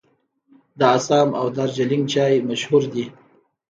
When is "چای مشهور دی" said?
2.13-3.05